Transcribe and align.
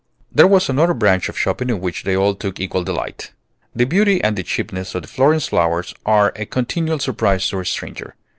There 0.31 0.47
was 0.47 0.67
another 0.67 0.95
branch 0.95 1.29
of 1.29 1.37
shopping 1.37 1.69
in 1.69 1.79
which 1.79 2.01
they 2.05 2.15
all 2.17 2.33
took 2.33 2.59
equal 2.59 2.83
delight. 2.83 3.33
The 3.75 3.85
beauty 3.85 4.19
and 4.23 4.35
the 4.35 4.41
cheapness 4.41 4.95
of 4.95 5.03
the 5.03 5.07
Florence 5.07 5.45
flowers 5.49 5.93
are 6.07 6.33
a 6.35 6.47
continual 6.47 6.97
surprise 6.97 7.47
to 7.49 7.59
a 7.59 7.65
stranger. 7.67 8.15